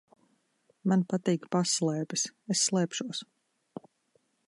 Man 0.91 1.03
patīk 1.11 1.45
paslēpes. 1.57 2.25
Es 2.57 2.67
slēpšos. 2.71 3.25